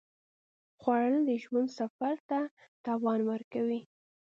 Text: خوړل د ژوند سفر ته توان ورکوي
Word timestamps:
خوړل 0.79 1.15
د 1.29 1.31
ژوند 1.43 1.69
سفر 1.79 2.15
ته 2.29 2.39
توان 2.85 3.19
ورکوي 3.31 3.81